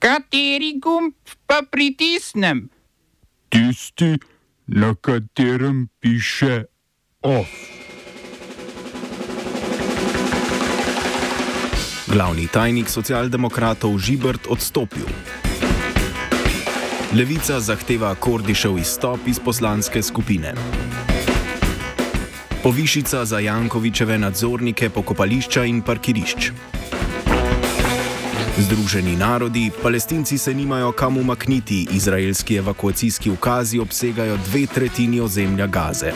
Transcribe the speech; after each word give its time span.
Kateri 0.00 0.78
gumb 0.80 1.12
pa 1.46 1.60
pritisnem? 1.70 2.70
Tisti, 3.52 4.16
na 4.66 4.94
katerem 4.94 5.88
piše 6.00 6.64
OF. 7.20 7.52
Glavni 12.08 12.48
tajnik 12.48 12.88
socialdemokratov 12.88 13.98
Žibrt 14.00 14.48
odstopil. 14.48 15.04
Levica 17.12 17.60
zahteva 17.60 18.14
Kordišev 18.14 18.80
izstop 18.80 19.28
iz 19.28 19.36
poslanske 19.36 20.00
skupine. 20.02 20.54
Povišica 22.62 23.24
za 23.24 23.38
Jankovičeve 23.38 24.18
nadzornike 24.18 24.88
pokopališča 24.88 25.68
in 25.68 25.84
parkirišč. 25.84 26.52
Združeni 28.60 29.16
narodi, 29.16 29.70
palestinci 29.82 30.38
se 30.38 30.54
nimajo 30.54 30.92
kam 30.92 31.16
umakniti, 31.16 31.86
izraelski 31.92 32.56
evakuacijski 32.56 33.30
ukazi 33.30 33.78
obsegajo 33.78 34.36
dve 34.36 34.66
tretjini 34.66 35.20
ozemlja 35.20 35.66
Gaze. 35.66 36.12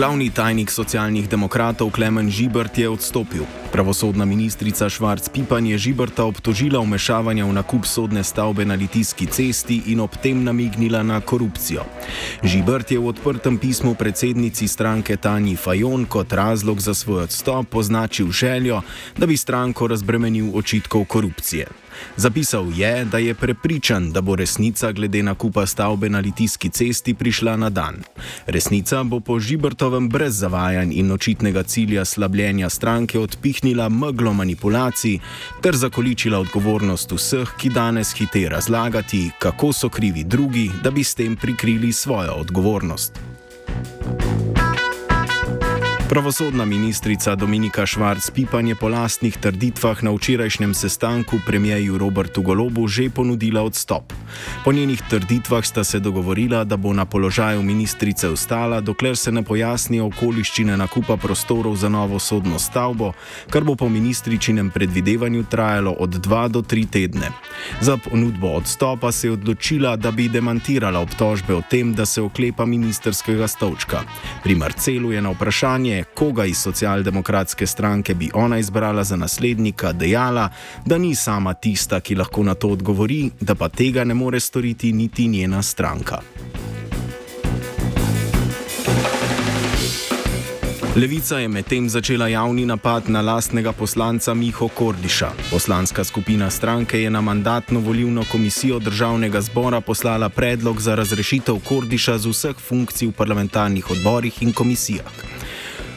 Glavni 0.00 0.30
tajnik 0.32 0.70
socialnih 0.72 1.28
demokratov 1.28 1.90
Klemen 1.92 2.30
Žibert 2.32 2.72
je 2.78 2.88
odstopil. 2.88 3.44
Pravosodna 3.68 4.24
ministrica 4.24 4.88
Švarc 4.88 5.28
Pipan 5.28 5.66
je 5.66 5.76
Žiberta 5.76 6.24
obtožila 6.24 6.80
vmešavanja 6.80 7.44
v 7.44 7.52
nakup 7.52 7.84
sodne 7.84 8.24
stavbe 8.24 8.64
na 8.64 8.80
Litijski 8.80 9.28
cesti 9.28 9.92
in 9.92 10.00
ob 10.00 10.16
tem 10.16 10.40
namignila 10.40 11.02
na 11.04 11.20
korupcijo. 11.20 11.84
Žibert 12.40 12.88
je 12.88 12.96
v 12.96 13.12
odprtem 13.12 13.60
pismu 13.60 13.92
predsednici 13.92 14.64
stranke 14.64 15.20
Tanji 15.20 15.60
Fajon 15.60 16.08
kot 16.08 16.32
razlog 16.32 16.80
za 16.80 16.96
svoj 16.96 17.28
odstop 17.28 17.68
označil 17.74 18.32
željo, 18.32 18.80
da 19.20 19.28
bi 19.28 19.36
stranko 19.36 19.84
razbremenil 19.84 20.56
očitkov 20.56 21.04
korupcije. 21.04 21.68
Zapisal 22.16 22.72
je, 22.76 23.04
da 23.04 23.18
je 23.18 23.34
prepričan, 23.34 24.12
da 24.12 24.20
bo 24.20 24.36
resnica 24.36 24.92
glede 24.92 25.22
nakupa 25.22 25.66
stavbe 25.66 26.08
na 26.08 26.18
Litijski 26.20 26.68
cesti 26.68 27.14
prišla 27.14 27.56
na 27.56 27.70
dan. 27.70 28.02
Resnica 28.46 29.02
bo 29.02 29.20
po 29.20 29.40
Žibertovem 29.40 30.08
brez 30.08 30.38
zavajanj 30.38 30.92
in 30.92 31.12
očitnega 31.12 31.62
cilja 31.62 32.04
slabljenja 32.04 32.68
stranke 32.68 33.18
odpihnila 33.18 33.88
meglo 33.88 34.32
manipulacij 34.32 35.18
ter 35.62 35.76
zakoličila 35.76 36.38
odgovornost 36.38 37.12
vseh, 37.12 37.48
ki 37.58 37.70
danes 37.70 38.14
hite 38.14 38.48
razlagati, 38.48 39.30
kako 39.38 39.72
so 39.72 39.88
krivi 39.88 40.24
drugi, 40.24 40.70
da 40.82 40.90
bi 40.90 41.04
s 41.04 41.14
tem 41.14 41.36
prikrili 41.36 41.92
svojo 41.92 42.32
odgovornost. 42.32 43.29
Pravosodna 46.10 46.64
ministrica 46.64 47.34
Dominika 47.34 47.86
Švarc-Pipan 47.86 48.66
je 48.68 48.74
po 48.74 48.88
lastnih 48.88 49.36
trditvah 49.36 50.02
na 50.02 50.10
včerajšnjem 50.10 50.74
sestanku 50.74 51.38
premijeju 51.46 51.98
Robertu 51.98 52.42
Golobu 52.42 52.88
že 52.88 53.10
ponudila 53.10 53.62
odstop. 53.62 54.12
Po 54.64 54.72
njenih 54.72 55.02
trditvah 55.10 55.64
sta 55.64 55.84
se 55.84 55.98
dogovorila, 55.98 56.64
da 56.64 56.76
bo 56.76 56.92
na 56.92 57.04
položaju 57.04 57.62
ministrice 57.62 58.28
ostala, 58.28 58.80
dokler 58.80 59.16
se 59.16 59.32
ne 59.32 59.42
pojasnijo 59.42 60.06
okoliščine 60.06 60.76
nakupa 60.76 61.16
prostorov 61.16 61.76
za 61.76 61.88
novo 61.88 62.18
sodno 62.18 62.58
stavbo, 62.58 63.12
kar 63.50 63.64
bo 63.64 63.74
po 63.74 63.88
ministričinem 63.88 64.70
predvidevanju 64.70 65.44
trajalo 65.50 65.92
od 65.92 66.10
dva 66.10 66.48
do 66.48 66.62
tri 66.62 66.86
tedne. 66.86 67.30
Za 67.80 67.96
ponudbo 67.96 68.48
odstopa 68.58 69.12
se 69.12 69.28
je 69.28 69.32
odločila, 69.32 69.96
da 69.96 70.10
bi 70.10 70.28
demantirala 70.28 71.00
obtožbe 71.00 71.54
o 71.54 71.62
tem, 71.70 71.94
da 71.94 72.06
se 72.06 72.22
oklepa 72.22 72.64
ministerskega 72.64 73.48
stolčka. 73.48 74.02
Pri 74.42 74.54
Marcelu 74.54 75.12
je 75.12 75.22
na 75.22 75.30
vprašanje, 75.30 75.99
koga 76.04 76.44
iz 76.44 76.58
socialdemokratske 76.58 77.66
stranke 77.66 78.14
bi 78.14 78.30
ona 78.34 78.58
izbrala 78.58 79.04
za 79.04 79.16
naslednika, 79.16 79.92
dejala, 79.92 80.48
da 80.86 80.98
ni 80.98 81.14
sama 81.14 81.54
tista, 81.54 82.00
ki 82.00 82.14
lahko 82.14 82.42
na 82.42 82.54
to 82.54 82.68
odgovori, 82.68 83.30
da 83.40 83.54
pa 83.54 83.68
tega 83.68 84.04
ne 84.04 84.14
more 84.14 84.40
storiti 84.40 84.92
niti 84.92 85.28
njena 85.28 85.62
stranka. 85.62 86.20
Levica 90.96 91.38
je 91.38 91.48
medtem 91.48 91.88
začela 91.88 92.28
javni 92.28 92.66
napad 92.66 93.08
na 93.08 93.20
lastnega 93.20 93.72
poslanca 93.72 94.34
Miho 94.34 94.68
Kordiša. 94.68 95.30
Poslanska 95.50 96.04
skupina 96.04 96.50
stranke 96.50 97.02
je 97.02 97.10
na 97.10 97.20
mandatno-volivno 97.20 98.24
komisijo 98.32 98.78
državnega 98.78 99.40
zbora 99.40 99.80
poslala 99.80 100.28
predlog 100.28 100.80
za 100.80 100.94
razrešitev 100.94 101.58
Kordiša 101.68 102.18
z 102.18 102.26
vseh 102.26 102.56
funkcij 102.68 103.08
v 103.08 103.12
parlamentarnih 103.12 103.90
odborih 103.90 104.42
in 104.42 104.52
komisijah. 104.52 105.39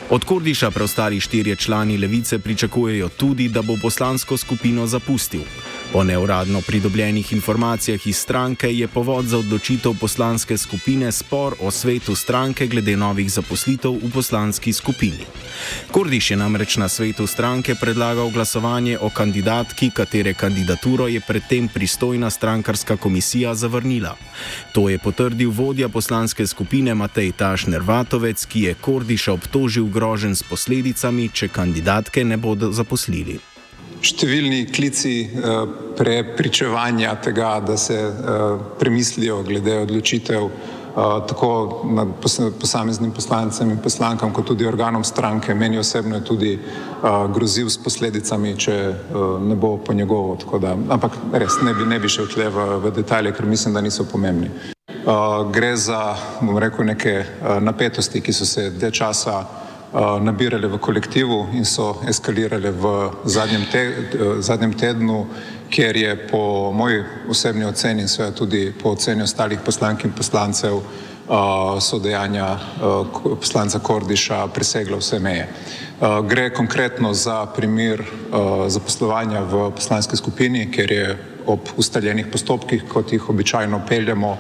Od 0.10 0.26
Kordiša 0.26 0.72
preostali 0.72 1.20
štirje 1.20 1.56
člani 1.56 1.98
levice 1.98 2.40
pričakujejo 2.40 3.10
tudi, 3.10 3.48
da 3.50 3.62
bo 3.62 3.78
poslansko 3.82 4.38
skupino 4.38 4.88
zapustil. 4.88 5.42
Po 5.94 6.04
neuradno 6.04 6.62
pridobljenih 6.62 7.34
informacijah 7.34 8.08
iz 8.08 8.18
stranke 8.18 8.74
je 8.74 8.88
povod 8.88 9.26
za 9.26 9.38
odločitev 9.38 9.94
poslanske 10.02 10.58
skupine 10.58 11.12
spor 11.12 11.54
o 11.62 11.72
svetu 11.72 12.16
stranke 12.16 12.68
glede 12.68 12.98
novih 12.98 13.32
zaposlitev 13.32 13.92
v 13.92 14.10
poslanski 14.14 14.74
skupini. 14.74 15.26
Kordiš 15.92 16.32
je 16.32 16.38
namreč 16.38 16.78
na 16.78 16.90
svetu 16.90 17.28
stranke 17.28 17.76
predlagal 17.76 18.30
glasovanje 18.30 18.98
o 19.02 19.10
kandidatki, 19.10 19.92
katere 19.94 20.34
kandidaturo 20.34 21.08
je 21.08 21.22
predtem 21.22 21.68
pristojna 21.68 22.30
strankarska 22.30 22.98
komisija 22.98 23.56
zavrnila. 23.56 24.18
To 24.72 24.90
je 24.90 24.98
potrdil 24.98 25.52
vodja 25.52 25.90
poslanske 25.90 26.48
skupine 26.48 26.96
Matej 26.96 27.32
Tašner 27.32 27.82
Vatovec, 27.82 28.46
ki 28.46 28.62
je 28.62 28.74
Kordiša 28.74 29.34
obtožil 29.34 29.86
grožen 29.86 30.36
s 30.36 30.44
posledicami, 30.44 31.30
če 31.30 31.48
kandidatke 31.48 32.26
ne 32.26 32.38
bodo 32.38 32.72
zaposlili 32.72 33.53
številni 34.04 34.66
klici 34.74 35.24
uh, 35.26 35.64
prepričevanja 35.98 37.16
tega, 37.24 37.60
da 37.64 37.78
se 37.78 37.96
uh, 37.96 38.60
premislijo 38.80 39.42
glede 39.48 39.78
odločitev 39.86 40.44
uh, 40.44 40.52
tako 41.28 41.84
nad 41.92 42.08
posameznim 42.60 43.12
poslancem 43.12 43.72
in 43.72 43.80
poslankam, 43.84 44.34
kot 44.34 44.48
tudi 44.52 44.68
organom 44.68 45.04
stranke. 45.04 45.56
Meni 45.56 45.78
osebno 45.78 46.16
je 46.16 46.26
tudi 46.26 46.54
uh, 46.60 47.32
grozil 47.34 47.70
s 47.70 47.80
posledicami, 47.84 48.58
če 48.58 48.78
uh, 48.92 49.42
ne 49.42 49.56
bo 49.56 49.78
po 49.78 49.94
njegovo. 49.94 50.38
Da, 50.60 50.76
ampak 50.76 51.18
res 51.34 51.62
ne 51.64 51.74
bi, 51.74 51.88
ne 51.88 52.00
bi 52.00 52.12
šel 52.12 52.28
tle 52.28 52.50
v, 52.50 52.70
v 52.84 52.96
detalje, 52.96 53.34
ker 53.34 53.46
mislim, 53.46 53.74
da 53.74 53.82
niso 53.82 54.06
pomembni. 54.12 54.52
Uh, 55.04 55.52
gre 55.52 55.76
za, 55.80 56.16
bom 56.42 56.58
rekel, 56.60 56.86
neke 56.86 57.20
uh, 57.24 57.60
napetosti, 57.64 58.22
ki 58.22 58.34
so 58.34 58.46
se 58.46 58.70
de 58.70 58.92
časa 58.92 59.44
Eh, 59.44 59.63
nabirale 59.94 60.68
v 60.68 60.78
kolektivu 60.78 61.48
in 61.54 61.66
so 61.66 62.02
eskalirale 62.10 62.72
v 62.72 63.12
zadnjem, 63.26 63.66
te, 63.72 63.80
eh, 63.80 64.42
zadnjem 64.42 64.74
tednu, 64.74 65.28
kjer 65.70 65.98
je 65.98 66.28
po 66.28 66.72
moji 66.72 67.04
osebni 67.30 67.66
oceni 67.66 68.02
in 68.02 68.08
seveda 68.08 68.36
tudi 68.36 68.74
po 68.84 68.90
oceni 68.90 69.24
ostalih 69.24 69.60
poslank 69.66 70.04
in 70.06 70.12
poslancev 70.12 70.78
eh, 70.78 71.80
so 71.80 72.00
dejanja 72.00 72.58
poslanca 73.40 73.80
Kordiša 73.80 74.48
presegla 74.48 74.98
vse 74.98 75.20
meje. 75.20 75.48
Gre 76.28 76.50
konkretno 76.50 77.14
za 77.14 77.46
primer 77.46 78.04
zaposlovanja 78.68 79.40
v 79.42 79.70
poslanski 79.72 80.18
skupini, 80.18 80.72
ker 80.72 80.92
je 80.92 81.18
ob 81.48 81.60
ustaljenih 81.78 82.28
postopkih, 82.32 82.84
kot 82.90 83.14
jih 83.14 83.30
običajno 83.30 83.82
peljemo, 83.88 84.38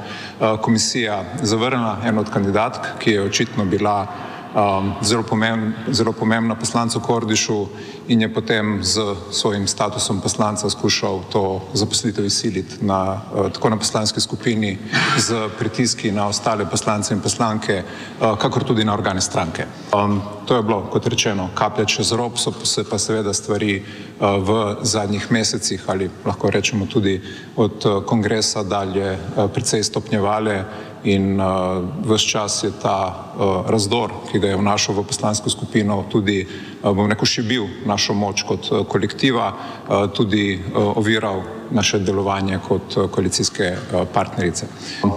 komisija 0.61 1.23
zavrnila 1.41 2.01
eno 2.05 2.21
od 2.21 2.29
kandidatk, 2.29 2.99
ki 2.99 3.11
je 3.11 3.21
očitno 3.21 3.65
bila 3.65 4.07
um, 4.53 4.93
zelo, 5.01 5.23
pomemb, 5.23 5.73
zelo 5.91 6.11
pomembna 6.11 6.55
poslancu 6.55 6.99
Kordišu 6.99 7.67
in 8.07 8.21
je 8.21 8.33
potem 8.33 8.83
z 8.83 9.01
svojim 9.31 9.67
statusom 9.67 10.21
poslanca 10.21 10.69
skušal 10.69 11.21
to 11.31 11.61
zaposlitev 11.73 12.25
izsiliti 12.25 12.85
na, 12.85 13.21
uh, 13.35 13.51
tako 13.51 13.69
na 13.69 13.77
poslanski 13.77 14.21
skupini 14.21 14.77
z 15.17 15.49
pritiski 15.59 16.11
na 16.11 16.27
ostale 16.27 16.65
poslance 16.69 17.13
in 17.13 17.21
poslanke, 17.21 17.83
uh, 17.83 18.37
kakor 18.37 18.63
tudi 18.63 18.85
na 18.85 18.93
organe 18.93 19.21
stranke. 19.21 19.65
Um, 19.93 20.21
to 20.45 20.55
je 20.55 20.63
bilo, 20.63 20.81
kot 20.91 21.07
rečeno, 21.07 21.49
kaplja 21.55 21.85
čez 21.85 22.11
rob, 22.11 22.37
so 22.37 22.51
se 22.63 22.83
pa 22.89 22.97
seveda 22.97 23.33
stvari 23.33 23.79
uh, 23.79 24.27
v 24.43 24.75
zadnjih 24.81 25.31
mesecih 25.31 25.83
ali 25.87 26.09
lahko 26.25 26.49
rečemo 26.49 26.85
tudi 26.85 27.21
od 27.55 27.85
uh, 27.85 28.03
kongresa 28.05 28.63
dalje 28.63 29.17
uh, 29.17 29.51
precej 29.51 29.83
stopnjevale 29.83 30.63
in 31.03 31.39
uh, 31.39 31.83
vse 32.05 32.27
čas 32.27 32.63
je 32.63 32.71
ta 32.81 33.11
uh, 33.11 33.69
razdor, 33.69 34.11
ki 34.31 34.39
ga 34.39 34.47
je 34.47 34.57
vnašal 34.57 34.95
v 34.95 35.03
poslansko 35.07 35.49
skupino, 35.49 36.03
tudi, 36.09 36.45
uh, 36.47 36.91
bom 36.95 37.09
rekel, 37.11 37.27
še 37.27 37.43
bil 37.43 37.67
našo 37.85 38.15
moč 38.15 38.45
kot 38.47 38.71
uh, 38.71 38.83
kolektiva, 38.87 39.51
uh, 39.51 40.07
tudi 40.13 40.55
uh, 40.55 40.97
oviral 40.97 41.43
naše 41.71 41.99
delovanje 41.99 42.59
kot 42.67 42.97
uh, 42.97 43.09
koalicijske 43.11 43.73
uh, 43.73 44.05
partnerice. 44.13 44.67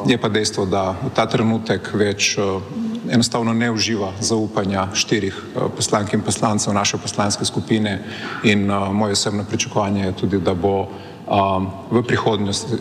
Je 0.07 0.19
pa 0.19 0.29
dejstvo, 0.29 0.67
da 0.67 0.91
v 1.03 1.15
ta 1.15 1.27
trenutek 1.31 1.93
več 1.95 2.35
uh, 2.39 2.59
enostavno 3.11 3.55
ne 3.55 3.71
uživa 3.71 4.13
zaupanja 4.21 4.89
štirih 4.95 5.35
uh, 5.35 5.69
poslank 5.77 6.13
in 6.13 6.23
poslancev 6.27 6.75
naše 6.75 6.99
poslanske 6.99 7.45
skupine 7.45 8.01
in 8.43 8.71
uh, 8.71 8.91
moje 8.93 9.13
osebno 9.13 9.45
pričakovanje 9.45 10.07
je 10.07 10.17
tudi, 10.17 10.41
da 10.41 10.55
bo 10.55 10.89
v, 11.27 12.03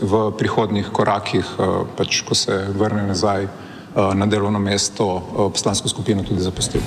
v 0.01 0.31
prihodnih 0.37 0.89
korakih, 0.93 1.45
uh, 1.57 1.87
pač, 1.97 2.21
ko 2.21 2.37
se 2.37 2.53
vrne 2.77 3.07
nazaj 3.07 3.47
uh, 3.49 4.13
na 4.13 4.25
delovno 4.25 4.59
mesto, 4.59 5.05
uh, 5.05 5.49
poslansko 5.51 5.89
skupino 5.89 6.23
tudi 6.23 6.45
zapustil. 6.45 6.81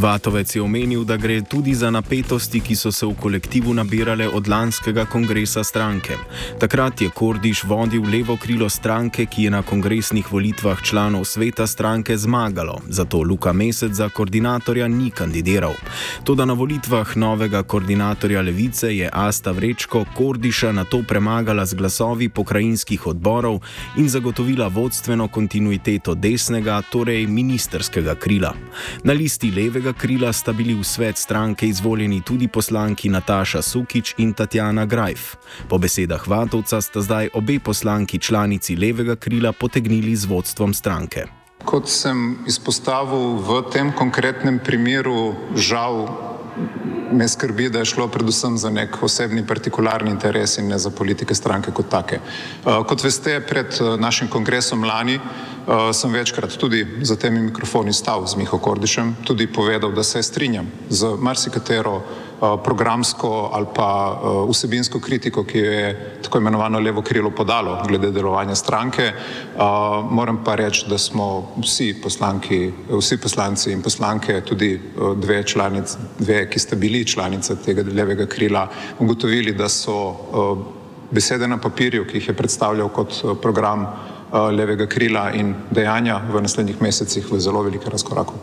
Vatovec 0.00 0.56
je 0.56 0.62
omenil, 0.62 1.04
da 1.04 1.16
gre 1.16 1.42
tudi 1.42 1.74
za 1.74 1.90
napetosti, 1.90 2.60
ki 2.60 2.74
so 2.76 2.88
se 2.92 3.06
v 3.06 3.12
kolektivu 3.20 3.74
nabirale 3.74 4.28
od 4.28 4.48
lanskega 4.48 5.04
kongresa 5.04 5.64
stranke. 5.64 6.16
Takrat 6.58 7.00
je 7.00 7.10
Kordiš 7.10 7.64
vodil 7.64 8.08
levo 8.08 8.36
krilo 8.40 8.68
stranke, 8.68 9.26
ki 9.26 9.42
je 9.42 9.50
na 9.50 9.60
kongresnih 9.62 10.32
volitvah 10.32 10.80
članov 10.82 11.24
sveta 11.24 11.66
stranke 11.66 12.16
zmagalo, 12.16 12.78
zato 12.88 13.20
Luka 13.22 13.52
Mesec 13.52 13.92
za 13.92 14.08
koordinatorja 14.08 14.88
ni 14.88 15.10
kandidiral. 15.10 15.74
Toda 16.24 16.44
na 16.44 16.52
volitvah 16.52 17.16
novega 17.16 17.62
koordinatorja 17.62 18.40
levice 18.40 18.96
je 18.96 19.10
Asta 19.12 19.50
Vrečko 19.50 20.04
Kordiša 20.16 20.72
na 20.72 20.84
to 20.84 21.02
premagala 21.08 21.66
z 21.66 21.74
glasovi 21.74 22.28
pokrajinskih 22.28 23.06
odborov 23.06 23.60
in 23.96 24.08
zagotovila 24.08 24.68
vodstveno 24.68 25.28
kontinuiteto 25.28 26.14
desnega, 26.14 26.82
torej 26.90 27.26
ministerskega 27.26 28.14
krila. 28.14 28.54
Na 29.04 29.12
listi 29.12 29.50
levega 29.50 29.89
levega 29.90 29.98
krila 29.98 30.32
sta 30.32 30.52
bili 30.52 30.74
v 30.74 30.84
svet 30.84 31.18
stranke 31.18 31.66
izvoljeni 31.66 32.22
tudi 32.22 32.48
poslanki 32.48 33.08
Nataša 33.08 33.62
Sukič 33.62 34.14
in 34.18 34.32
Tatjana 34.32 34.86
Grajf. 34.86 35.34
Po 35.68 35.78
besedah 35.78 36.28
Vatovca 36.28 36.80
sta 36.80 37.00
zdaj 37.00 37.30
obe 37.34 37.58
poslanki 37.58 38.18
članici 38.18 38.76
levega 38.76 39.16
krila 39.16 39.52
potegnili 39.52 40.16
z 40.16 40.26
vodstvom 40.26 40.74
stranke. 40.74 41.26
Kot 41.64 41.88
sem 41.88 42.38
izpostavil 42.46 43.42
v 43.42 43.62
tem 43.72 43.92
konkretnem 43.92 44.60
primeru, 44.62 45.34
žal 45.56 46.06
me 47.12 47.28
skrbi, 47.28 47.68
da 47.68 47.78
je 47.78 47.84
šlo 47.84 48.08
predvsem 48.08 48.58
za 48.58 48.70
nek 48.70 49.02
osebni, 49.02 49.46
partikularni 49.46 50.10
interes 50.10 50.58
in 50.58 50.68
ne 50.68 50.78
za 50.78 50.90
politike 50.90 51.34
stranke 51.34 51.70
kot 51.70 51.88
take. 51.90 52.20
Uh, 52.64 52.86
kot 52.86 53.04
veste, 53.04 53.40
pred 53.40 53.80
uh, 53.80 54.00
našim 54.00 54.28
kongresom 54.28 54.84
lani 54.84 55.18
uh, 55.18 55.90
sem 55.92 56.12
večkrat 56.12 56.56
tudi 56.56 56.86
za 57.02 57.16
temi 57.16 57.40
mikrofoni 57.40 57.92
stal 57.92 58.26
z 58.26 58.36
Miho 58.36 58.58
Kordišem, 58.58 59.16
tudi 59.24 59.46
povedal, 59.46 59.92
da 59.92 60.02
se 60.02 60.22
strinjam 60.22 60.70
z 60.88 61.16
marsikatero 61.18 62.02
programsko 62.40 63.50
ali 63.52 63.66
pa 63.74 64.20
vsebinsko 64.48 65.00
kritiko, 65.00 65.44
ki 65.44 65.58
jo 65.58 65.72
je 65.72 66.16
tako 66.22 66.38
imenovano 66.38 66.80
levo 66.80 67.02
krilo 67.02 67.30
podalo 67.30 67.82
glede 67.88 68.10
delovanja 68.10 68.54
stranke. 68.54 69.12
Moram 70.10 70.44
pa 70.44 70.54
reči, 70.54 70.86
da 70.88 70.98
smo 70.98 71.52
vsi 71.60 71.94
poslanki, 72.02 72.72
vsi 72.88 73.20
poslanci 73.20 73.72
in 73.72 73.82
poslanke, 73.82 74.40
tudi 74.40 74.80
dve 75.16 75.42
članice, 75.44 75.98
dve, 76.18 76.46
ki 76.50 76.58
ste 76.58 76.76
bili 76.76 77.04
članice 77.04 77.56
tega 77.64 77.84
levega 77.92 78.26
krila, 78.26 78.68
ugotovili, 78.98 79.52
da 79.52 79.68
so 79.68 80.16
besede 81.10 81.48
na 81.48 81.58
papirju, 81.58 82.06
ki 82.06 82.16
jih 82.16 82.28
je 82.28 82.36
predstavljal 82.36 82.88
kot 82.88 83.14
program 83.42 83.86
levega 84.32 84.86
krila 84.86 85.30
in 85.34 85.54
dejanja 85.70 86.20
v 86.32 86.42
naslednjih 86.42 86.82
mesecih 86.82 87.26
v 87.32 87.40
zelo 87.40 87.62
velikem 87.62 87.92
razkoraku. 87.92 88.34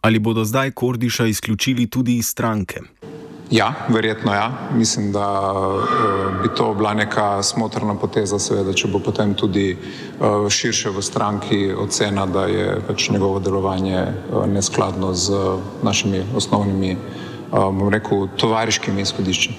Ali 0.00 0.18
bodo 0.18 0.44
zdaj 0.44 0.70
Kordiša 0.70 1.26
izključili 1.26 1.86
tudi 1.90 2.16
iz 2.16 2.26
stranke? 2.26 2.80
Ja, 3.50 3.74
verjetno 3.88 4.32
ja. 4.34 4.68
Mislim, 4.74 5.12
da 5.12 5.52
uh, 5.52 6.42
bi 6.42 6.48
to 6.56 6.74
bila 6.74 6.94
neka 6.94 7.42
smotrna 7.42 7.94
poteza, 7.94 8.38
seveda, 8.38 8.72
če 8.74 8.88
bo 8.90 8.98
potem 8.98 9.34
tudi 9.38 9.76
uh, 9.76 10.48
širše 10.50 10.90
v 10.90 11.02
stranki 11.02 11.60
ocena, 11.72 12.26
da 12.26 12.46
je 12.50 12.80
pač 12.88 13.10
njegovo 13.10 13.38
delovanje 13.38 14.02
uh, 14.02 14.46
neskladno 14.50 15.14
z 15.14 15.38
našimi 15.82 16.24
osnovnimi, 16.34 16.96
bom 17.52 17.88
rekel, 17.88 18.26
tovariškimi 18.36 19.00
izhodišči. 19.06 19.52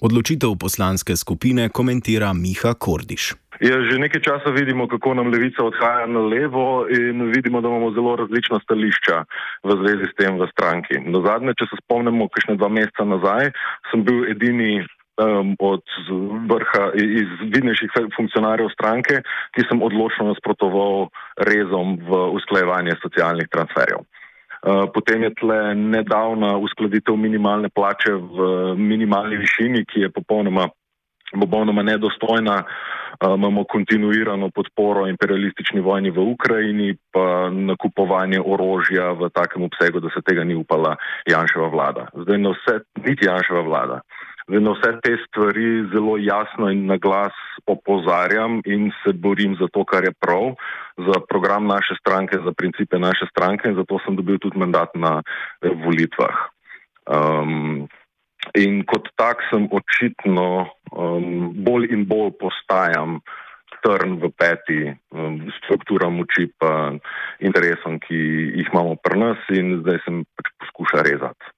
Odločitev 0.00 0.54
poslanske 0.56 1.16
skupine 1.16 1.68
komentira 1.68 2.32
Miha 2.32 2.72
Kordiš. 2.74 3.34
Ja, 3.58 3.74
že 3.82 3.98
nekaj 3.98 4.22
časa 4.22 4.50
vidimo, 4.54 4.86
kako 4.86 5.18
nam 5.18 5.32
levica 5.34 5.64
odhaja 5.66 6.06
na 6.06 6.20
levo 6.22 6.86
in 6.86 7.26
vidimo, 7.34 7.60
da 7.60 7.68
imamo 7.68 7.90
zelo 7.90 8.16
različna 8.16 8.60
stališča 8.62 9.24
v 9.66 9.70
zvezi 9.82 10.06
s 10.06 10.14
tem 10.14 10.38
v 10.38 10.46
stranki. 10.52 11.02
Na 11.02 11.18
zadnje, 11.26 11.58
če 11.58 11.66
se 11.66 11.80
spomnimo, 11.82 12.30
kakšne 12.30 12.54
dva 12.54 12.70
meseca 12.70 13.02
nazaj, 13.02 13.50
sem 13.90 14.06
bil 14.06 14.30
edini 14.30 14.78
um, 15.18 15.56
od 15.58 15.82
vrha 16.46 16.84
iz 16.94 17.34
vidnejših 17.50 17.98
funkcionarjev 18.14 18.70
stranke, 18.78 19.22
ki 19.58 19.66
sem 19.66 19.82
odločno 19.82 20.30
nasprotoval 20.30 21.10
rezom 21.50 21.98
v 21.98 22.22
usklajevanje 22.38 22.94
socialnih 23.02 23.50
transferjev. 23.50 24.06
Potem 24.94 25.22
je 25.22 25.34
tle 25.38 25.74
nedavna 25.74 26.56
uskladitev 26.58 27.14
minimalne 27.14 27.70
plače 27.70 28.14
v 28.14 28.48
minimalni 28.74 29.38
višini, 29.38 29.84
ki 29.86 30.06
je 30.06 30.10
popolnoma 30.10 30.66
popolnoma 31.32 31.82
nedostojna. 31.82 32.62
Imamo 33.18 33.64
kontinuirano 33.64 34.50
podporo 34.54 35.08
imperialistični 35.10 35.80
vojni 35.80 36.10
v 36.10 36.22
Ukrajini, 36.22 36.94
pa 37.10 37.50
nakupovanje 37.50 38.38
orožja 38.38 39.10
v 39.18 39.26
takem 39.34 39.66
obsegu, 39.66 39.98
da 40.00 40.08
se 40.14 40.22
tega 40.22 40.44
ni 40.44 40.54
upala 40.54 40.94
Janševa 41.26 41.66
vlada. 41.68 42.06
Zdaj 42.14 42.38
na 42.38 42.54
vse, 42.54 42.74
niti 43.02 43.26
Janševa 43.26 43.62
vlada. 43.66 44.00
Zdaj 44.48 44.62
na 44.62 44.72
vse 44.76 44.90
te 45.02 45.16
stvari 45.26 45.90
zelo 45.92 46.14
jasno 46.16 46.70
in 46.70 46.86
na 46.86 46.96
glas 46.96 47.34
opozarjam 47.66 48.62
in 48.64 48.92
se 49.02 49.12
borim 49.12 49.56
za 49.60 49.66
to, 49.72 49.84
kar 49.84 50.04
je 50.04 50.14
prav, 50.20 50.54
za 50.96 51.20
program 51.28 51.66
naše 51.66 51.98
stranke, 52.00 52.38
za 52.44 52.52
principe 52.52 52.98
naše 52.98 53.26
stranke 53.30 53.68
in 53.68 53.74
zato 53.74 53.98
sem 54.06 54.16
dobil 54.16 54.38
tudi 54.38 54.58
mandat 54.58 54.94
na 54.94 55.20
eh, 55.20 55.74
volitvah. 55.84 56.36
Um, 57.08 57.88
In 58.58 58.84
kot 58.88 59.10
tak 59.18 59.42
sem 59.50 59.66
očitno 59.70 60.68
um, 60.94 61.52
bolj 61.64 61.90
in 61.92 62.06
bolj 62.08 62.32
postajam 62.40 63.18
trn 63.84 64.16
v 64.22 64.30
peti 64.34 64.80
um, 64.88 65.42
struktura 65.58 66.08
moči 66.10 66.48
pa 66.58 66.94
interesom, 67.44 67.98
ki 68.02 68.18
jih 68.58 68.70
imamo 68.72 68.96
pri 69.02 69.20
nas 69.20 69.44
in 69.54 69.78
zdaj 69.82 70.02
sem 70.06 70.24
pač 70.38 70.50
poskuša 70.62 71.04
rezati, 71.06 71.54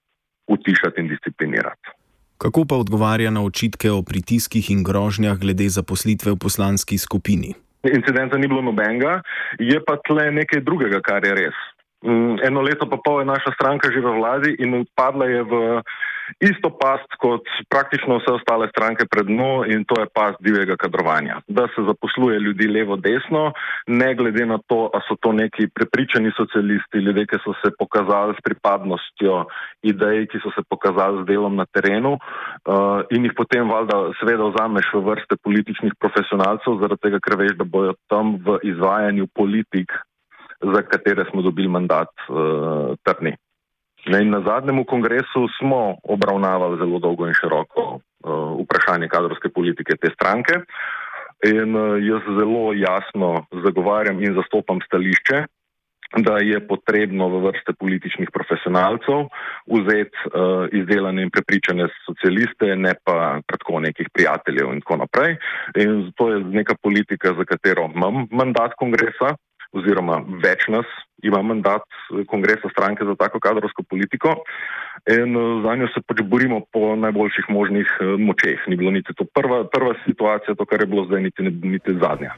utišati 0.51 1.01
in 1.01 1.09
disciplinirati. 1.13 1.97
Kako 2.41 2.65
pa 2.65 2.81
odgovarja 2.81 3.31
na 3.31 3.45
očitke 3.45 3.91
o 3.93 4.01
pritiskih 4.03 4.71
in 4.73 4.81
grožnjah 4.85 5.37
glede 5.37 5.69
zaposlitve 5.69 6.33
v 6.33 6.41
poslanski 6.41 6.97
skupini? 6.97 7.53
Incidenta 7.85 8.37
ni 8.37 8.49
bilo 8.49 8.65
nobenega, 8.65 9.21
je 9.61 9.77
pa 9.85 9.97
tle 10.05 10.31
nekaj 10.33 10.65
drugega, 10.65 11.01
kar 11.05 11.25
je 11.25 11.33
res. 11.37 11.57
Mm, 12.01 12.41
eno 12.41 12.61
leto 12.65 12.89
pa 12.89 12.97
pol 12.97 13.21
je 13.21 13.29
naša 13.29 13.53
stranka 13.53 13.93
že 13.93 14.01
v 14.01 14.09
vladi 14.17 14.57
in 14.57 14.73
odpadla 14.81 15.27
je 15.29 15.43
v 15.45 15.55
isto 16.39 16.71
past 16.71 17.11
kot 17.19 17.45
praktično 17.69 18.17
vse 18.21 18.33
ostale 18.39 18.69
stranke 18.71 19.05
pred 19.11 19.29
njo 19.29 19.65
in 19.67 19.85
to 19.85 20.01
je 20.01 20.07
past 20.15 20.39
divjega 20.41 20.77
kadrovanja. 20.77 21.41
Da 21.49 21.67
se 21.75 21.83
zaposluje 21.87 22.39
ljudi 22.39 22.69
levo-desno, 22.69 23.53
ne 23.87 24.15
glede 24.15 24.47
na 24.47 24.59
to, 24.67 24.91
a 24.95 25.01
so 25.09 25.17
to 25.21 25.33
neki 25.33 25.69
prepričani 25.75 26.31
socialisti, 26.37 27.03
ljudje, 27.05 27.27
ki 27.27 27.39
so 27.45 27.53
se 27.63 27.71
pokazali 27.79 28.35
s 28.39 28.41
pripadnostjo 28.45 29.45
idej, 29.83 30.27
ki 30.31 30.39
so 30.43 30.55
se 30.55 30.63
pokazali 30.71 31.23
z 31.23 31.27
delom 31.27 31.57
na 31.57 31.67
terenu 31.67 32.13
uh, 32.17 33.03
in 33.11 33.25
jih 33.25 33.35
potem 33.37 33.69
valjda 33.69 34.13
seveda 34.21 34.49
vzameš 34.53 34.93
v 34.95 35.05
vrste 35.11 35.37
političnih 35.43 35.99
profesionalcev, 36.01 36.79
zaradi 36.81 37.03
tega, 37.09 37.21
ker 37.25 37.37
veš, 37.37 37.57
da 37.59 37.65
bojo 37.65 37.97
tam 38.09 38.39
v 38.45 38.61
izvajanju 38.73 39.27
politik 39.35 39.93
za 40.61 40.83
katere 40.83 41.25
smo 41.31 41.43
dobili 41.43 41.69
mandat 41.69 42.13
uh, 42.29 42.97
trdni. 43.03 43.37
Na 44.07 44.41
zadnjem 44.41 44.85
kongresu 44.85 45.49
smo 45.59 45.97
obravnavali 46.03 46.79
zelo 46.79 46.99
dolgo 46.99 47.27
in 47.27 47.35
široko 47.35 47.83
uh, 47.85 48.01
vprašanje 48.63 49.09
kadrovske 49.09 49.49
politike 49.49 49.97
te 49.97 50.09
stranke. 50.15 50.61
In 51.45 51.77
uh, 51.77 51.97
jaz 52.01 52.25
zelo 52.39 52.73
jasno 52.73 53.45
zagovarjam 53.65 54.23
in 54.23 54.35
zastopam 54.35 54.81
stališče, 54.87 55.45
da 56.17 56.39
je 56.43 56.59
potrebno 56.67 57.29
v 57.29 57.41
vrste 57.47 57.73
političnih 57.79 58.31
profesionalcev 58.35 59.29
vzeti 59.67 60.17
uh, 60.27 60.67
izdelane 60.73 61.23
in 61.23 61.31
prepričane 61.31 61.87
socialiste, 62.07 62.77
ne 62.77 62.95
pa 63.05 63.39
kratko 63.47 63.81
nekih 63.81 64.09
prijateljev 64.13 64.73
in 64.75 64.81
tako 64.81 64.97
naprej. 65.05 65.37
In 65.77 66.11
to 66.17 66.33
je 66.33 66.41
neka 66.41 66.75
politika, 66.83 67.35
za 67.39 67.45
katero 67.45 67.87
imam 67.95 68.27
mandat 68.31 68.75
kongresa, 68.77 69.37
oziroma 69.73 70.21
več 70.43 70.67
nas 70.69 70.87
ima 71.23 71.43
mandat 71.43 71.85
kongresa 72.27 72.69
stranke 72.73 73.05
za 73.05 73.15
tako 73.15 73.41
kadrovsko 73.41 73.83
politiko 73.83 74.35
in 75.11 75.37
eh, 75.37 75.63
za 75.65 75.77
njo 75.77 75.89
se 75.95 76.03
pač 76.07 76.23
borimo 76.25 76.61
po 76.73 76.97
najboljših 76.97 77.45
možnih 77.49 77.87
eh, 78.01 78.17
močeh. 78.19 78.67
Ni 78.67 78.77
bilo 78.77 78.91
niti 78.91 79.15
to 79.17 79.25
prva, 79.25 79.65
prva 79.69 79.95
situacija, 80.07 80.55
to, 80.55 80.65
kar 80.65 80.81
je 80.81 80.87
bilo 80.87 81.07
zdaj, 81.07 81.23
niti, 81.29 81.43
niti 81.63 81.99
zadnja. 82.03 82.35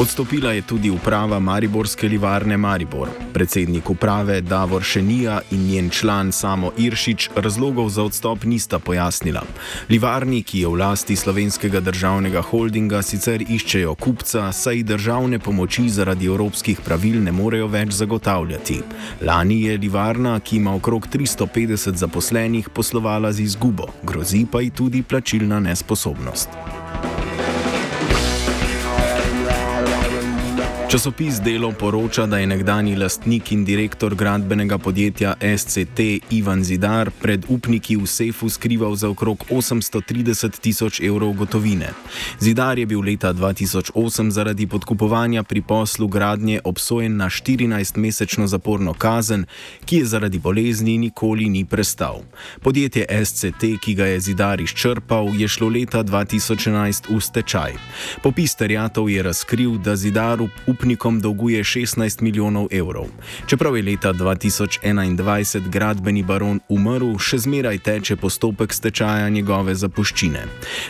Odstopila 0.00 0.52
je 0.52 0.62
tudi 0.62 0.90
uprava 0.90 1.38
Mariborske 1.38 2.08
livarne 2.08 2.56
Maribor. 2.56 3.08
Predsednik 3.32 3.90
uprave 3.90 4.40
Davor 4.40 4.82
Šenija 4.82 5.40
in 5.50 5.66
njen 5.66 5.90
član 5.90 6.32
Samo 6.32 6.70
Iršič 6.78 7.28
razlogov 7.36 7.88
za 7.88 8.02
odstop 8.02 8.44
nista 8.44 8.78
pojasnila. 8.78 9.42
Livarni, 9.90 10.42
ki 10.42 10.60
je 10.60 10.68
v 10.68 10.80
lasti 10.80 11.16
slovenskega 11.16 11.80
državnega 11.80 12.40
holdinga, 12.40 13.02
sicer 13.02 13.44
iščejo 13.44 13.94
kupca, 13.94 14.48
saj 14.52 14.82
državne 14.88 15.38
pomoči 15.38 15.88
zaradi 15.88 16.32
evropskih 16.32 16.80
pravil 16.80 17.20
ne 17.22 17.32
morejo 17.32 17.68
več 17.68 17.92
zagotavljati. 18.00 18.80
Lani 19.20 19.62
je 19.62 19.78
livarna, 19.78 20.38
ki 20.40 20.56
ima 20.56 20.74
okrog 20.80 21.12
350 21.12 22.00
zaposlenih, 22.00 22.72
poslovala 22.72 23.32
z 23.32 23.44
izgubo, 23.44 23.92
grozi 24.02 24.46
pa 24.52 24.64
ji 24.64 24.70
tudi 24.70 25.02
plačilna 25.02 25.60
nesposobnost. 25.60 26.79
Časopis 30.90 31.40
Delo 31.40 31.72
poroča, 31.72 32.26
da 32.26 32.38
je 32.38 32.46
nekdani 32.46 32.96
lastnik 32.96 33.52
in 33.52 33.64
direktor 33.64 34.14
gradbenega 34.14 34.78
podjetja 34.78 35.34
SCT 35.58 36.00
Ivan 36.30 36.64
Zidar 36.64 37.10
pred 37.22 37.44
upniki 37.48 37.96
v 37.96 38.06
sefu 38.06 38.48
skrival 38.48 38.96
za 38.96 39.08
okrog 39.08 39.44
830 39.50 40.58
tisoč 40.60 41.00
evrov 41.00 41.32
gotovine. 41.32 41.92
Zidar 42.40 42.78
je 42.78 42.86
bil 42.86 43.00
leta 43.00 43.32
2008 43.32 44.30
zaradi 44.30 44.66
podkupovanja 44.66 45.42
pri 45.42 45.62
poslu 45.62 46.08
gradnje 46.08 46.60
obsojen 46.64 47.16
na 47.16 47.30
14-mesečno 47.30 48.46
zaporno 48.46 48.94
kazen, 48.94 49.46
ki 49.84 49.96
je 49.96 50.04
zaradi 50.04 50.38
bolezni 50.38 50.98
nikoli 50.98 51.48
ni 51.48 51.64
prestal. 51.64 52.22
Podjetje 52.62 53.24
SCT, 53.24 53.78
ki 53.82 53.94
ga 53.94 54.06
je 54.06 54.20
Zidar 54.20 54.60
izčrpal, 54.60 55.30
je 55.38 55.48
šlo 55.48 55.68
leta 55.68 56.02
2011 56.02 57.14
v 57.14 57.20
stečaj. 57.20 57.72
Popis 58.22 58.54
terjatov 58.54 59.10
je 59.10 59.22
razkril, 59.22 59.78
da 59.78 59.96
Zidar 59.96 60.40
upnik 60.40 60.79
upnikom 60.80 61.20
dolguje 61.20 61.64
16 61.64 62.22
milijonov 62.22 62.68
evrov. 62.70 63.04
Čeprav 63.46 63.76
je 63.76 63.82
leta 63.82 64.12
2021 64.12 65.68
gradbeni 65.68 66.22
baron 66.22 66.60
umrl, 66.68 67.18
še 67.20 67.38
zmeraj 67.44 67.78
teče 67.84 68.16
postopek 68.16 68.72
stečaja 68.72 69.28
njegove 69.28 69.74
zapuščine. 69.74 70.46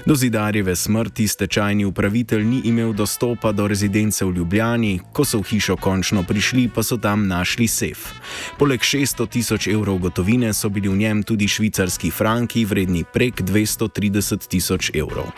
Do 0.06 0.14
zidarjeve 0.14 0.76
smrti 0.76 1.26
stečajni 1.28 1.85
upravitelj 1.85 2.47
ni 2.47 2.62
imel 2.70 2.92
dostopa 2.92 3.52
do 3.52 3.66
rezidence 3.66 4.25
v 4.25 4.37
Ljubljani, 4.38 5.00
ko 5.12 5.26
so 5.26 5.42
v 5.42 5.50
hišo 5.50 5.76
končno 5.76 6.23
prišli, 6.23 6.68
pa 6.70 6.87
so 6.87 6.97
tam 6.97 7.26
našli 7.26 7.66
sef. 7.66 8.12
Poleg 8.59 8.87
600 8.87 9.26
tisoč 9.26 9.66
evrov 9.75 9.99
gotovine 9.99 10.54
so 10.54 10.70
bili 10.70 10.88
v 10.88 11.02
njem 11.02 11.26
tudi 11.26 11.50
švicarski 11.50 12.14
franki, 12.14 12.64
vredni 12.64 13.02
prek 13.02 13.42
230 13.42 14.47
tisoč 14.47 14.94
evrov. 14.94 15.35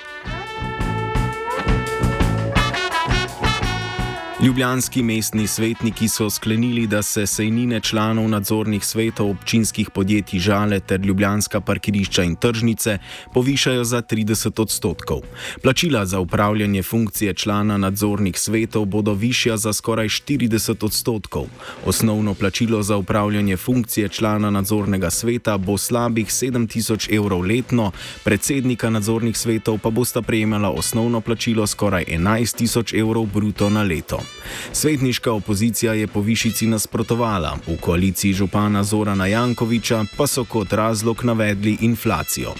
Ljubljanski 4.42 5.02
mestni 5.02 5.46
svetniki 5.46 6.08
so 6.08 6.30
sklenili, 6.30 6.86
da 6.86 7.02
se 7.02 7.26
sejnine 7.26 7.80
članov 7.80 8.28
nadzornih 8.28 8.84
svetov 8.84 9.30
občinskih 9.30 9.90
podjetij 9.90 10.40
Žale 10.40 10.80
ter 10.80 11.00
Ljubljanska 11.00 11.60
parkirišča 11.60 12.22
in 12.22 12.34
tržnice 12.36 12.98
povišajo 13.34 13.84
za 13.84 14.02
30 14.02 14.62
odstotkov. 14.62 15.20
Plačila 15.62 16.06
za 16.06 16.20
upravljanje 16.20 16.82
funkcije 16.82 17.34
člana 17.34 17.76
nadzornih 17.76 18.38
svetov 18.38 18.84
bodo 18.84 19.14
višja 19.14 19.56
za 19.56 19.72
skoraj 19.72 20.08
40 20.08 20.84
odstotkov. 20.84 21.46
Osnovno 21.86 22.34
plačilo 22.34 22.82
za 22.82 22.96
upravljanje 22.96 23.56
funkcije 23.56 24.08
člana 24.08 24.50
nadzornega 24.50 25.10
sveta 25.10 25.58
bo 25.58 25.78
slabih 25.78 26.26
7000 26.26 27.16
evrov 27.16 27.40
letno, 27.40 27.92
predsednika 28.24 28.90
nadzornih 28.90 29.38
svetov 29.38 29.78
pa 29.78 29.90
bosta 29.90 30.22
prejemala 30.22 30.70
osnovno 30.70 31.20
plačilo 31.20 31.66
skoraj 31.66 32.04
11000 32.04 33.00
evrov 33.00 33.26
bruto 33.26 33.70
na 33.70 33.82
leto. 33.82 34.31
Svetniška 34.72 35.32
opozicija 35.32 35.92
je 35.92 36.06
povišici 36.06 36.66
nasprotovala, 36.66 37.58
v 37.66 37.76
koaliciji 37.80 38.32
župana 38.32 38.84
Zorana 38.84 39.26
Jankoviča 39.26 40.04
pa 40.16 40.26
so 40.26 40.44
kot 40.44 40.72
razlog 40.72 41.24
navedli 41.24 41.76
inflacijo. 41.80 42.54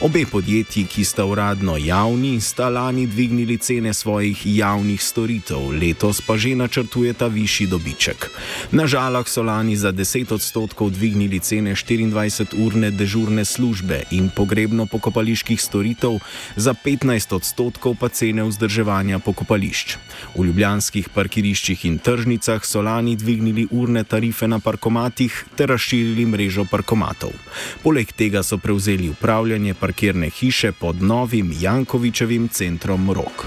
Obe 0.00 0.24
podjetji, 0.32 0.84
ki 0.84 1.04
sta 1.04 1.24
uradno 1.24 1.76
javni, 1.76 2.40
sta 2.40 2.68
lani 2.68 3.06
dvignili 3.06 3.58
cene 3.58 3.94
svojih 3.94 4.42
javnih 4.44 5.02
storitev, 5.02 5.70
letos 5.82 6.20
pa 6.20 6.36
že 6.36 6.54
načrtujeta 6.54 7.26
višji 7.26 7.66
dobiček. 7.66 8.30
Na 8.70 8.86
žalah 8.86 9.28
so 9.28 9.42
lani 9.42 9.76
za 9.76 9.92
10 9.92 10.34
odstotkov 10.34 10.90
dvignili 10.90 11.40
cene 11.40 11.74
24-urne 11.74 12.90
dežurne 12.90 13.44
službe 13.44 14.02
in 14.10 14.30
pogrebno-pokopaliških 14.30 15.60
storitev, 15.60 16.18
za 16.56 16.74
15 16.74 17.34
odstotkov 17.34 17.96
pa 18.00 18.08
cene 18.08 18.44
vzdrževanja 18.44 19.18
pokopališč. 19.18 19.96
V 20.36 20.44
ljubljanskih 20.44 21.08
parkiriščih 21.18 21.84
in 21.90 21.98
tržnicah 21.98 22.62
so 22.66 22.82
lani 22.86 23.16
dvignili 23.18 23.66
urne 23.74 24.04
tarife 24.06 24.46
na 24.46 24.60
parkomatih 24.62 25.40
ter 25.58 25.72
razširili 25.74 26.26
mrežo 26.30 26.66
parkomatov. 26.70 27.34
Poleg 27.82 28.14
tega 28.14 28.44
so 28.46 28.60
prevzeli 28.62 29.10
upravljanje 29.10 29.74
parkirne 29.74 30.30
hiše 30.30 30.72
pod 30.72 31.02
novim 31.02 31.52
Jankovičevim 31.60 32.48
centrom 32.48 33.10
Rok. 33.18 33.46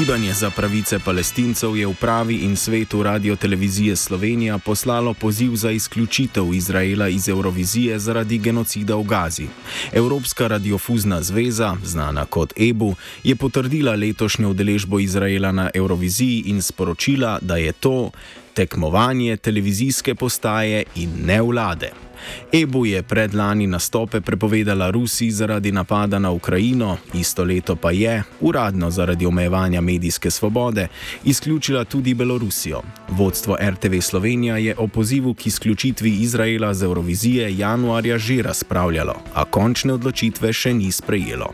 Gibanje 0.00 0.32
za 0.32 0.50
pravice 0.50 0.98
palestincev 0.98 1.76
je 1.76 1.86
v 1.86 1.94
pravi 1.94 2.34
in 2.34 2.56
svetu 2.56 3.02
radio 3.02 3.36
televizije 3.36 3.96
Slovenija 3.96 4.58
poslalo 4.58 5.14
poziv 5.14 5.54
za 5.54 5.70
izključitev 5.70 6.54
Izraela 6.54 7.08
iz 7.08 7.28
Eurovizije 7.28 7.98
zaradi 7.98 8.38
genocida 8.38 8.96
v 8.96 9.02
Gazi. 9.02 9.46
Evropska 9.92 10.48
radiofuzna 10.48 11.22
zveza, 11.22 11.76
znana 11.84 12.24
kot 12.24 12.52
EBU, 12.56 12.94
je 13.24 13.36
potrdila 13.36 13.94
letošnjo 13.94 14.50
udeležbo 14.50 15.00
Izraela 15.00 15.52
na 15.52 15.70
Euroviziji 15.74 16.42
in 16.46 16.62
sporočila, 16.62 17.38
da 17.42 17.56
je 17.56 17.72
to 17.72 18.10
tekmovanje 18.60 19.36
televizijske 19.36 20.14
postaje 20.14 20.84
in 20.94 21.10
ne 21.24 21.42
vlade. 21.42 21.90
Ebu 22.52 22.86
je 22.86 23.02
predlani 23.02 23.66
nastope 23.66 24.20
prepovedala 24.20 24.90
Rusiji 24.90 25.30
zaradi 25.30 25.72
napada 25.72 26.18
na 26.18 26.30
Ukrajino, 26.30 26.96
isto 27.14 27.44
leto 27.44 27.76
pa 27.76 27.90
je, 27.90 28.22
uradno 28.40 28.90
zaradi 28.90 29.26
omejevanja 29.26 29.80
medijske 29.80 30.30
svobode, 30.30 30.88
izključila 31.24 31.84
tudi 31.84 32.14
Belorusijo. 32.14 32.82
Vodstvo 33.08 33.56
RTV 33.60 34.00
Slovenija 34.00 34.56
je 34.56 34.74
o 34.78 34.86
pozivu 34.86 35.34
k 35.34 35.46
izključitvi 35.46 36.10
Izraela 36.10 36.74
z 36.74 36.82
Eurovizije 36.82 37.58
januarja 37.58 38.18
že 38.18 38.42
razpravljalo, 38.42 39.14
a 39.34 39.44
končne 39.44 39.92
odločitve 39.92 40.52
še 40.52 40.74
ni 40.74 40.92
sprejelo. 40.92 41.48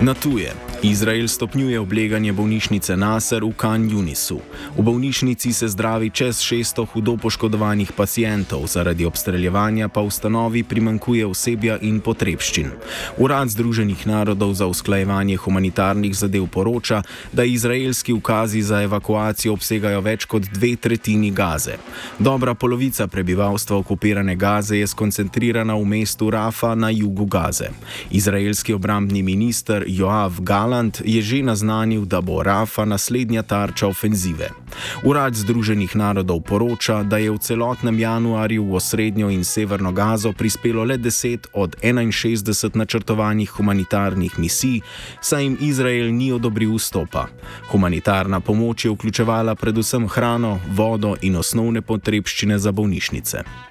Na 0.00 0.14
tuje. 0.14 0.67
Izrael 0.82 1.28
stopnjuje 1.28 1.80
obleganje 1.80 2.32
bolnišnice 2.32 2.96
Nasser 2.96 3.44
v 3.44 3.50
Kan 3.56 3.90
Junisu. 3.90 4.38
V 4.76 4.82
bolnišnici 4.82 5.52
se 5.52 5.68
zdravi 5.68 6.10
čez 6.10 6.38
600 6.38 6.86
hudo 6.86 7.16
poškodovanih 7.16 7.92
pacijentov, 7.92 8.66
zaradi 8.66 9.04
obstreljevanja 9.04 9.88
pa 9.88 10.00
v 10.06 10.10
stanovi 10.10 10.62
primankuje 10.62 11.26
osebja 11.26 11.78
in 11.82 11.98
potrebščin. 12.00 12.70
Urad 13.18 13.50
Združenih 13.50 14.06
narodov 14.06 14.54
za 14.54 14.66
usklajevanje 14.70 15.36
humanitarnih 15.36 16.14
zadev 16.14 16.46
poroča, 16.46 17.02
da 17.32 17.44
izraelski 17.44 18.12
ukazi 18.12 18.62
za 18.62 18.82
evakuacijo 18.82 19.52
obsegajo 19.58 20.00
več 20.00 20.24
kot 20.30 20.46
dve 20.46 20.76
tretjini 20.76 21.30
gaze. 21.30 21.74
Dobra 22.18 22.54
polovica 22.54 23.06
prebivalstva 23.06 23.76
okupirane 23.76 24.36
gaze 24.36 24.78
je 24.78 24.86
skoncentrirana 24.86 25.74
v 25.74 25.84
mestu 25.84 26.30
Rafa 26.30 26.74
na 26.74 26.90
jugu 26.90 27.26
gaze. 27.26 27.74
Izraelski 28.10 28.74
obrambni 28.74 29.22
minister 29.22 29.84
Joav 29.86 30.38
Gal 30.40 30.67
Haaland 30.68 31.00
je 31.00 31.22
že 31.24 31.40
naznanil, 31.40 32.04
da 32.04 32.20
bo 32.20 32.42
Rafa 32.44 32.84
naslednja 32.84 33.42
tarča 33.42 33.88
ofenzive. 33.88 34.52
Urad 35.00 35.32
Združenih 35.32 35.96
narodov 35.96 36.44
poroča, 36.44 37.00
da 37.02 37.16
je 37.16 37.32
v 37.32 37.40
celotnem 37.40 37.96
januarju 37.96 38.68
v 38.68 38.76
osrednjo 38.76 39.32
in 39.32 39.48
severno 39.48 39.92
Gazo 39.92 40.32
prispelo 40.36 40.84
le 40.84 40.98
10 41.00 41.56
od 41.56 41.76
61 41.80 42.76
načrtovanih 42.76 43.48
humanitarnih 43.48 44.38
misij, 44.38 44.84
saj 45.20 45.42
jim 45.42 45.56
Izrael 45.60 46.12
ni 46.12 46.32
odobril 46.32 46.76
vstopa. 46.76 47.32
Humanitarna 47.72 48.40
pomoč 48.40 48.84
je 48.84 48.90
vključevala 48.92 49.54
predvsem 49.54 50.04
hrano, 50.08 50.60
vodo 50.68 51.16
in 51.22 51.36
osnovne 51.36 51.80
potrebščine 51.80 52.58
za 52.58 52.72
bolnišnice. 52.72 53.67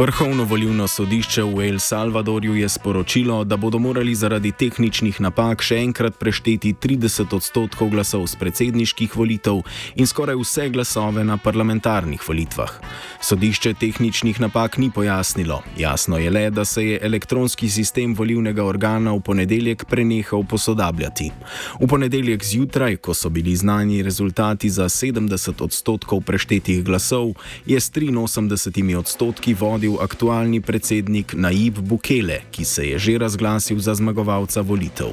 Vrhovno 0.00 0.44
volivno 0.44 0.86
sodišče 0.88 1.42
v 1.42 1.66
El 1.68 1.78
Salvadorju 1.78 2.54
je 2.56 2.68
sporočilo, 2.68 3.44
da 3.44 3.56
bodo 3.56 3.78
morali 3.78 4.14
zaradi 4.14 4.48
tehničnih 4.52 5.18
napak 5.20 5.60
še 5.60 5.76
enkrat 5.76 6.14
prešteti 6.16 6.72
30 6.72 7.34
odstotkov 7.36 7.90
glasov 7.92 8.24
z 8.32 8.38
predsedniških 8.40 9.12
volitev 9.12 9.60
in 10.00 10.08
skoraj 10.08 10.38
vse 10.40 10.70
glasove 10.72 11.24
na 11.24 11.36
parlamentarnih 11.36 12.24
volitvah. 12.28 12.72
Sodišče 13.20 13.74
tehničnih 13.76 14.40
napak 14.40 14.78
ni 14.80 14.88
pojasnilo, 14.88 15.60
jasno 15.76 16.16
je 16.16 16.32
le, 16.32 16.46
da 16.48 16.64
se 16.64 16.86
je 16.86 17.02
elektronski 17.02 17.68
sistem 17.68 18.16
volivnega 18.16 18.64
organa 18.64 19.12
v 19.12 19.20
ponedeljek 19.20 19.84
prenehal 19.84 20.48
posodabljati. 20.48 21.28
V 21.76 21.90
ponedeljek 21.92 22.44
zjutraj, 22.44 22.96
ko 23.04 23.12
so 23.12 23.28
bili 23.28 23.52
znani 23.52 24.00
rezultati 24.02 24.70
za 24.70 24.88
70 24.88 25.60
odstotkov 25.60 26.24
preštetih 26.24 26.80
glasov, 26.84 27.36
je 27.66 27.76
s 27.76 27.92
83 27.92 28.96
odstotki 28.96 29.54
vodil 29.54 29.89
bil 29.90 29.98
aktualni 29.98 30.60
predsednik 30.60 31.34
Naib 31.34 31.78
Bukele, 31.78 32.46
ki 32.50 32.64
se 32.64 32.86
je 32.86 32.98
že 32.98 33.18
razglasil 33.18 33.78
za 33.78 33.94
zmagovalca 33.94 34.60
volitev. 34.60 35.10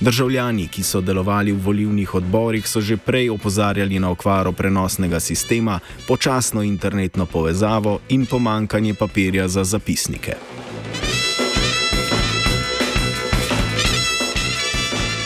Državljani, 0.00 0.68
ki 0.68 0.82
so 0.82 1.00
delovali 1.00 1.52
v 1.52 1.60
volivnih 1.60 2.14
odborih, 2.14 2.64
so 2.66 2.80
že 2.80 2.96
prej 2.96 3.30
opozarjali 3.30 3.98
na 3.98 4.10
okvaro 4.10 4.52
prenosnega 4.52 5.20
sistema, 5.20 5.80
počasno 6.08 6.62
internetno 6.62 7.26
povezavo 7.26 8.00
in 8.08 8.26
pomankanje 8.26 8.94
papirja 8.94 9.48
za 9.48 9.64
zapisnike. 9.64 10.36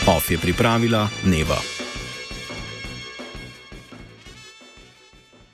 OF 0.07 0.31
je 0.31 0.37
pripravila 0.37 1.07
Neva. 1.25 1.78